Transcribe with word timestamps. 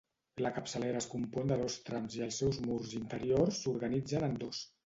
La 0.43 0.51
capçalera 0.53 1.01
es 1.01 1.07
compon 1.11 1.51
de 1.53 1.59
dos 1.59 1.77
trams 1.89 2.17
i 2.21 2.25
els 2.29 2.41
seus 2.43 2.59
murs 2.65 2.97
interiors 3.03 3.63
s'organitzen 3.67 4.31
en 4.31 4.39
dos. 4.47 4.69